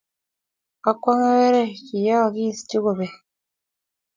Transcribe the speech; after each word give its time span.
akwonge 0.89 1.29
wele 1.39 1.61
kiyookis 1.85 2.59
chuk 2.69 2.81
kobek. 2.85 3.13